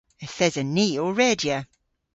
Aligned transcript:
Yth 0.23 0.41
esen 0.47 0.69
ni 0.75 0.87
ow 1.03 1.11
redya. 1.19 1.57